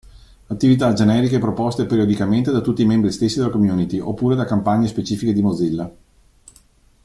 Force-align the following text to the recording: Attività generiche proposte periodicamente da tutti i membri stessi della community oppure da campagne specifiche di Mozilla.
Attività 0.47 0.93
generiche 0.93 1.37
proposte 1.37 1.85
periodicamente 1.85 2.49
da 2.51 2.61
tutti 2.61 2.81
i 2.81 2.85
membri 2.87 3.11
stessi 3.11 3.37
della 3.37 3.51
community 3.51 3.99
oppure 3.99 4.33
da 4.35 4.45
campagne 4.45 4.87
specifiche 4.87 5.31
di 5.31 5.43
Mozilla. 5.43 5.93